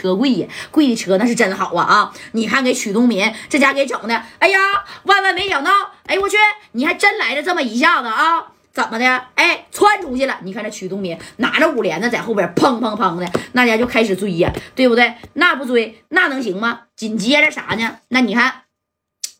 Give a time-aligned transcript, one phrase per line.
[0.00, 2.12] 车贵呀，贵的车那是真好啊啊！
[2.32, 4.58] 你看给曲东民这家给整的，哎呀，
[5.02, 5.70] 万万没想到，
[6.06, 6.38] 哎我去，
[6.72, 8.46] 你还真来了这么一下子啊！
[8.72, 9.24] 怎么的？
[9.34, 10.38] 哎，窜出去了！
[10.42, 15.14] 你看这曲东民拿着五连子在后边砰砰砰的，那家就开始追呀，对不对？
[15.34, 16.82] 那不追那能行吗？
[16.96, 17.98] 紧接着啥呢？
[18.08, 18.62] 那你看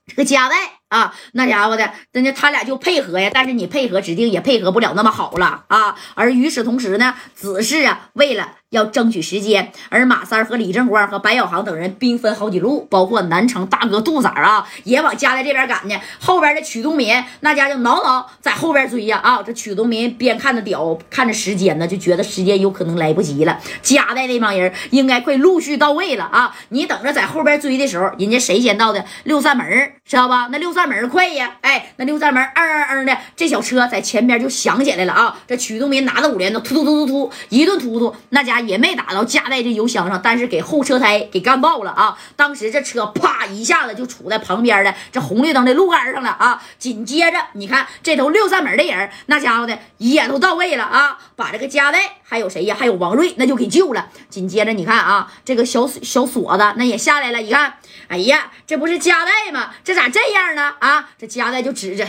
[0.07, 5.97] 这个加代啊，那家伙的，人家他俩就配合呀，但是你配合指定也配合不了那么好了啊。
[6.15, 8.57] 而与此同时呢，只是啊，为了。
[8.71, 16.01] 要争取时间，而马三和李正光和白小航等人兵分好几路，包括南城大哥杜仔啊，也往家代这边赶呢。
[16.21, 19.43] 后边的曲东民那家就挠挠在后边追呀啊！
[19.43, 23.59] 这曲东民边看着表，看着时间呢，就觉得时间有可能来不及了。
[23.83, 26.55] 家带那帮人应该快陆续到位了啊！
[26.69, 29.05] 你等着在后边追的时候，人家谁先到的？
[29.25, 29.67] 六扇门
[30.05, 30.49] 知道吧？
[30.53, 31.59] 那六扇门快呀！
[31.71, 35.39] 哎，那六扇门嗯嗯嗯的，这小车在前边就响起来了啊！
[35.47, 38.61] 这曲东民拿着五连子突突突突突一顿突突，那家。
[38.61, 42.17] 也没打到加代这油箱上，但是给后车胎给干爆了啊！
[42.37, 46.63] 当时这车啪一下子就杵在旁边的这红绿灯的路杆上了啊！
[46.79, 51.19] 紧接着你看这头六扇门的人，那家伙的也都到位了啊！
[51.37, 52.77] 把这个加代还有谁呀？
[52.79, 54.09] 还有王瑞，那就给救了。
[54.29, 57.41] 紧接着你看啊，这个小小锁子那也下来了。
[57.41, 57.75] 一看，
[58.09, 59.71] 哎呀，这不是加代吗？
[59.83, 60.75] 这咋这样呢？
[60.81, 62.07] 啊，这加代就指着，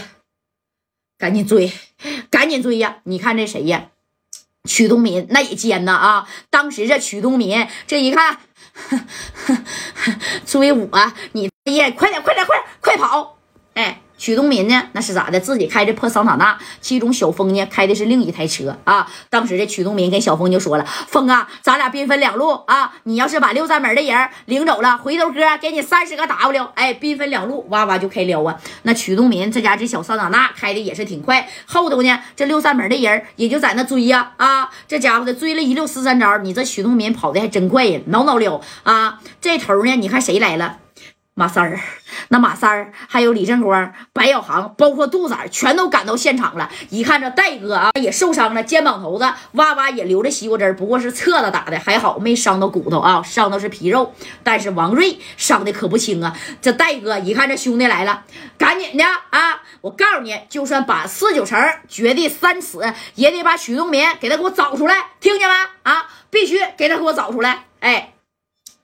[1.17, 1.71] 赶紧追，
[2.29, 2.97] 赶紧追呀！
[3.03, 3.89] 你看这谁呀？
[4.65, 6.29] 曲东民那也奸呐啊！
[6.49, 8.39] 当时这曲东民这一看，
[10.45, 13.37] 追我，你也快点快点快点快跑！
[13.73, 14.01] 哎。
[14.21, 14.83] 曲东民呢？
[14.91, 15.39] 那是咋的？
[15.39, 19.11] 自己开着破桑塔纳，其中小峰呢开的是另一台车啊。
[19.31, 22.93] 当时这曲东民跟小峰就说了：“峰啊，咱俩兵分两路啊！
[23.05, 26.67] 你要是把六扇门的人领走了，回头哥给你三十个 W。
[26.75, 28.55] 哎，兵分两路，哇哇就开撩啊！
[28.83, 34.69] 那曲东民这家这小桑塔纳开的也是挺快，后头呢这六扇门的人也就在那追呀啊！
[34.87, 39.19] 这家伙的追了一溜十三招，你这曲东民跑的还真快呀，挠挠撩啊！
[39.41, 40.77] 这头呢，你看谁来了？
[41.33, 41.79] 马三儿。”
[42.27, 46.69] 那马三儿还有李正光、白小航，包括杜仔，全都赶到现场了。
[46.89, 54.13] 一看这戴哥啊，也受伤了，肩膀头子哇哇也流着西瓜汁儿不过是侧着打的，还好没伤到骨头啊，伤到是皮肉。
[54.43, 56.37] 但是王瑞伤的可不轻啊。
[56.61, 58.23] 这戴哥一看这兄弟来了，
[58.57, 59.61] 赶紧的啊！
[59.81, 62.77] 我告诉你，就算把四九城掘地三尺，
[63.15, 65.55] 也得把许东民给他给我找出来，听见没？
[65.91, 67.65] 啊，必须给他给我找出来！
[67.79, 68.13] 哎。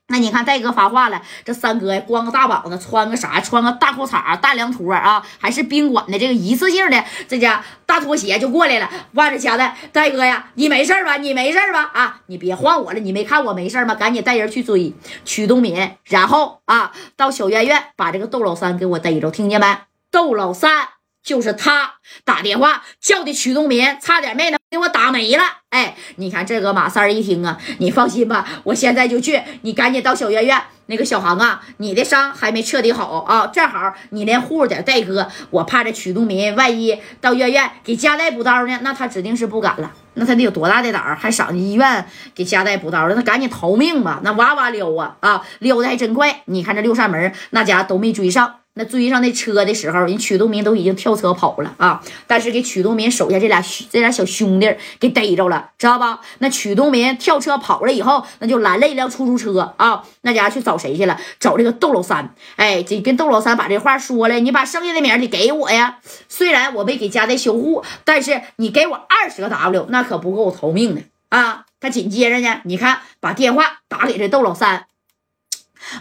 [0.09, 3.41] 那你看戴哥发话了，这三哥呀，光个大膀子，穿个啥？
[3.41, 8.90] 穿个大裤衩、大凉拖啊，还是宾馆的这个一次性的这家大拖鞋就过来了。
[9.13, 11.17] 望着夹的，戴哥呀，你没事吧？
[11.17, 11.91] 你没事吧？
[11.94, 13.96] 啊，你别晃我了，你没看我没事吗？
[13.96, 14.94] 赶紧带人去追
[15.25, 19.78] 曲东民，然后啊，到小院院把这个窦老三给我逮着，听见没？
[20.09, 20.90] 窦老三。
[21.23, 25.44] 就是他打电话叫的曲东民，差点没能给我打没了。
[25.69, 29.41] 哎，你看这个马三一听啊，你放心吧，我现在就去。
[29.61, 35.28] 你赶紧到小院院，那个小航啊，你的伤还没彻底好啊，正好你连护着点戴哥。
[35.51, 39.91] 我怕这曲东民万一到院院给家带补刀呢，那他指定是不敢了。
[40.16, 42.05] 那他得有多大的胆儿，还上医院
[42.35, 43.16] 给家带补刀了？
[43.16, 46.41] 那赶紧逃命吧，那哇哇撩啊啊，撩的还真快。
[46.45, 48.55] 你看这六扇门那家都没追上。
[48.77, 52.01] 那追上那车的时候，人曲东民都已经跳车跑了啊！
[52.27, 56.21] 但是给曲东民手下这俩这俩小兄弟给逮着了，知道吧？
[56.38, 60.03] 那曲东民跳车跑了以后，那就拦了一辆出租车啊！
[60.21, 61.19] 那家伙去找谁去了？
[61.39, 62.33] 找这个窦老三。
[62.55, 65.97] 哎，这跟窦老三把这话说了，你把剩下的名得给我呀！
[66.29, 71.66] 虽然我没给家代修护，但是你给我二十个 W，那可不够我逃命的啊！
[71.79, 74.85] 他紧接着呢，你看把电话打给这窦老三，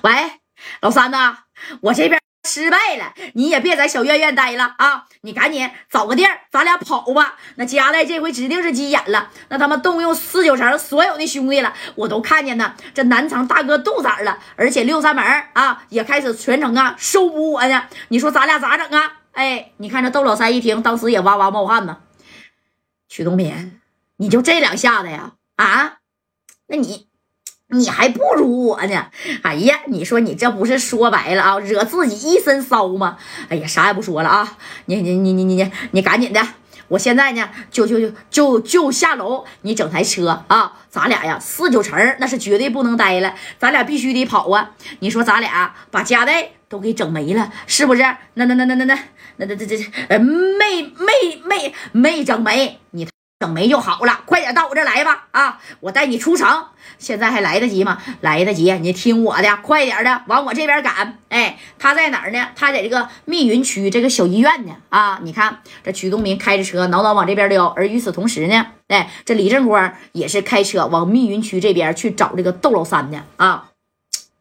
[0.03, 0.11] 喂，
[0.83, 1.39] 老三呐，
[1.81, 2.26] 我这边。
[2.47, 5.05] 失败了，你也别在小院院待了啊！
[5.23, 7.35] 你赶紧找个地儿，咱俩跑吧。
[7.57, 12.75] 那加代这回指定是急眼了，那他妈动用四九城所有的兄弟了，我都看见呢。
[12.95, 17.83] 这南城大哥杜仔了，而且六扇门啊也开始全程啊收捕我呢。
[18.09, 19.21] 你说咱俩咋整啊？
[19.33, 21.99] 哎，你看这窦老三一听，当时也哇哇冒汗呢。
[23.09, 23.81] 曲东民，
[24.17, 25.33] 你就这两下子呀？
[25.57, 25.99] 啊？
[26.69, 27.09] 那你？
[27.79, 29.07] 你还不如我呢！
[29.43, 33.19] 哎呀，你说你这不是说白了啊，惹自己一身骚吗？
[33.49, 34.57] 哎呀，啥也不说了啊！
[34.87, 36.41] 你你你你你你你赶紧的！
[36.89, 40.73] 我现在呢就就就就就下楼，你整台车啊！
[40.89, 44.71] 咱俩呀四九城那是绝对不能待了，咱俩必须得跑啊！
[45.01, 48.03] 你说咱俩把家带都给整没了，是不是？
[48.35, 48.95] 那那那那那那
[49.37, 53.07] 那那这这这呃没没没没整没你。
[53.39, 55.27] 整没就好了，快点到我这来吧！
[55.33, 57.99] 啊，我带你出城，现在还来得及吗？
[58.23, 61.19] 来得及，你听我的，快点的往我这边赶。
[61.29, 62.49] 哎，他在哪儿呢？
[62.57, 64.77] 他在这个密云区这个小医院呢。
[64.89, 73.67] 啊，你看这曲东民开着车挠挠往这边撩，而与此同时呢，哎，这李正光也是开车往密云区这边去找这个窦老三的啊。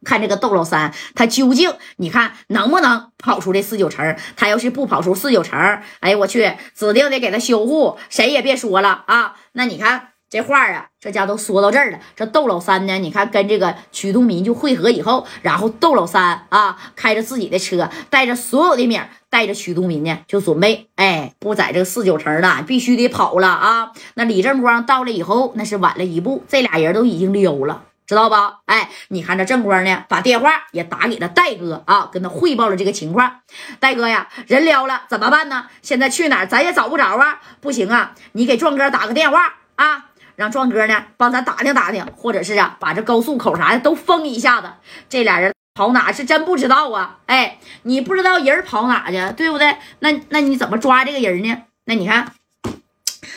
[0.06, 4.16] 看这个窦老三，他究竟你看能不能跑出这四九城？
[4.38, 5.60] 他要是不跑出四九城，
[6.00, 9.36] 哎呀我去，指定得给他修护，谁也别说了啊！
[9.54, 12.00] 那你看这话啊，这家都说到这儿了。
[12.16, 19.00] 这窦老三呢，你看跟这个曲东民就会合以后，然后窦老三啊开着自己的车，带着所有的米，
[19.30, 23.92] 带着曲东民呢，就准备哎不在这个四九城了，必须得跑了啊！
[24.16, 27.84] 那李正光到了以后，那是晚了一步，这俩人都已经溜了。
[28.06, 28.60] 知道吧？
[28.66, 33.40] 哎，你看这正光呢，把电话也打给了戴哥啊，跟他汇报了这个情况。
[33.80, 35.68] 戴哥呀，人撩了，怎么办呢？
[35.82, 37.42] 现在去哪儿咱也找不着啊！
[37.62, 40.06] 不行啊，你给壮哥打个电话啊，
[40.36, 44.70] 让壮哥呢帮咱打听打听，或者是啊，把这高速口啥的都封一下子。
[45.10, 47.18] 这俩人跑哪是真不知道啊？
[47.26, 49.78] 哎，你不知道人跑哪去，对不对？
[50.00, 51.64] 那那你怎么抓这个人呢？
[51.86, 52.32] 那你看。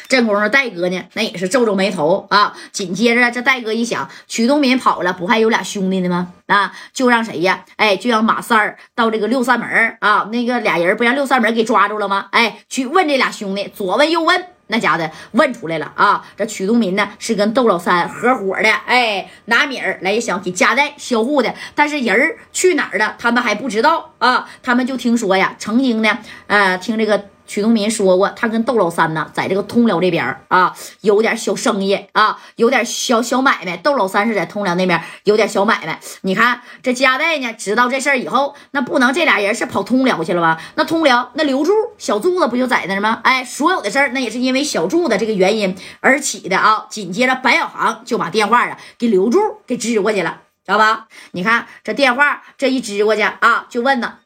[0.09, 2.55] 这功夫，戴哥呢，那也是皱皱眉头啊。
[2.73, 6.33] 紧接着，这戴哥一想，曲东民跑了，不还有俩兄弟呢吗？
[6.47, 7.65] 啊，就让谁呀？
[7.77, 12.29] 哎，就让马三儿到这个六扇门啊，那个俩人不让六扇门给抓住了吗？
[12.33, 16.25] 哎，去问这俩兄弟，左问右问，那家的问出来了啊。
[16.37, 24.49] 这曲东民呢，是跟窦老三合伙的，哎，拿米儿来想给家带销户的，但是人儿去哪儿了，他们还不知道啊。
[24.63, 27.29] 他们就听说呀，曾经呢，呃，听这个。
[27.49, 33.77] 曲东民说过，他跟窦老三呢，在这个通辽这边啊，有点小生意啊，有点小小买卖。
[33.79, 35.99] 窦老三是在通辽那边有点小买卖。
[36.21, 40.61] 你看这家代呢，知道这事儿以后，那不能这俩人是跑通辽去了吧？
[40.75, 43.21] 那通辽那刘柱小柱子不就在那吗？
[43.25, 46.87] 哎，所有的事儿那也是因为小柱子这个原因而起的啊。
[46.91, 51.09] 紧接着白小航就把电话啊给刘柱给支过去了，知道吧？
[51.31, 54.19] 你看这电话这一支过去啊，就问呢，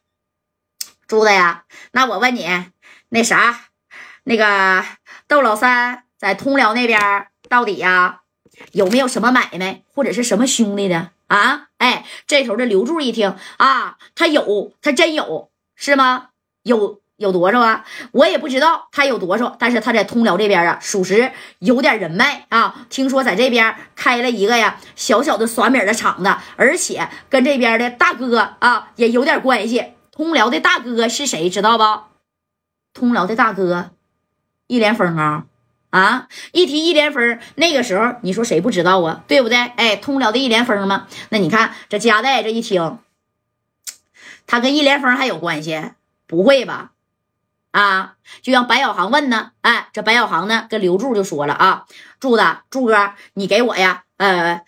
[1.07, 2.49] 柱子呀，那我问你。
[3.15, 3.61] 那啥，
[4.25, 4.83] 那个
[5.29, 8.21] 窦老三在通辽那边到底呀
[8.73, 11.67] 有没有什么买卖或者是什么兄弟的啊？
[11.77, 16.29] 哎，这头的刘柱一听啊，他有，他真有，是吗？
[16.63, 17.85] 有有多少啊？
[18.13, 22.87] 我也不知道他有多少，但是他在通辽这边啊，属实有点人脉啊。
[22.89, 29.93] 听说在这边开了一个呀小小的耍米的厂子，而且跟这边的大哥啊也有点关系。
[30.11, 31.51] 通辽的大哥是谁？
[31.51, 32.12] 知道不？
[32.95, 33.91] 通辽的大哥，
[34.67, 35.45] 一连峰啊
[35.91, 36.29] 啊！
[36.53, 39.25] 一提一连峰，那个时候你说谁不知道啊？
[39.27, 39.59] 对不对？
[39.59, 41.07] 哎，通辽的一连峰吗？
[41.31, 42.99] 那你看这加代这一听，
[44.47, 45.93] 他跟一连峰还有关系？
[46.27, 46.93] 不会吧？
[47.73, 48.17] 啊！
[48.43, 49.53] 就让白小航问呢。
[49.61, 51.87] 哎，这白小航呢，跟刘柱就说了啊，
[52.21, 54.63] 柱子，柱哥，你给我呀，呃。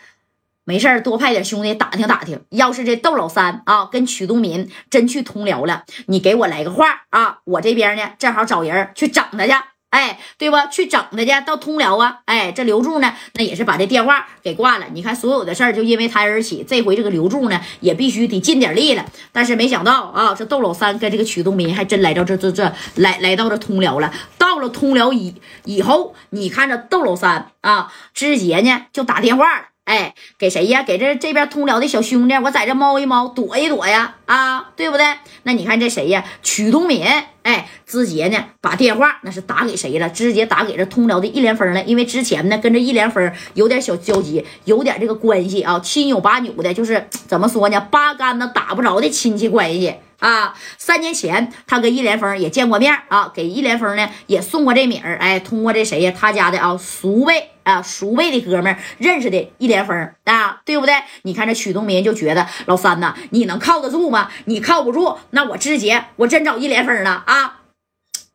[0.64, 2.40] 没事多派点兄弟打听打听。
[2.50, 7.38] 要是这窦老三啊跟曲东民真去通辽了，你给我来个话啊！
[7.44, 9.52] 我这边呢正好找人去整他去，
[9.90, 10.56] 哎，对不？
[10.72, 12.20] 去整他去，到通辽啊！
[12.24, 14.86] 哎，这刘柱呢，那也是把这电话给挂了。
[14.92, 16.64] 你看，所有的事儿就因为他而起。
[16.66, 19.04] 这回这个刘柱呢，也必须得尽点力了。
[19.32, 24.12] 但是没想到啊，这窦老三跟这个曲东民还真来到这这这来来到这通辽了。
[24.38, 25.34] 到了通辽以
[25.64, 29.66] 以后，你看这窦老三啊，直接呢就打电话了。
[29.84, 30.82] 哎，给谁呀？
[30.82, 35.04] 给这这边通辽的小兄弟，我在这猫一猫，躲一躲呀，啊，对不对？
[35.42, 36.24] 那你看这谁呀？
[36.42, 37.04] 曲东敏，
[37.42, 40.08] 哎，直接呢把电话那是打给谁了？
[40.08, 41.84] 直接打给这通辽的一连峰了。
[41.84, 47.78] 因为之前呢跟这一连峰有点小交集，有点这个关系啊，亲友八扭的，就是怎么说呢？
[47.90, 49.94] 八竿子打不着的亲戚关系。
[50.18, 60.94] 啊，三年前他跟一连峰也见过面啊，给一连峰呢也送过这米儿，哎，通过这谁呀，他家的啊叔辈啊叔辈的哥们认识的一连峰啊，对不对？
[61.22, 64.30] 你看这曲东民就觉得老三呐，你能靠得住吗？
[64.46, 67.60] 你靠不住，那我直接我真找一连峰了啊！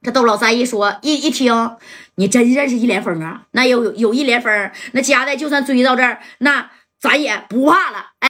[0.01, 1.75] 这窦老三一说一一听，
[2.15, 3.43] 你真认识一连峰啊？
[3.51, 6.69] 那有有一连峰，那家的就算追到这儿，那
[6.99, 8.11] 咱也不怕了。
[8.19, 8.27] 哎。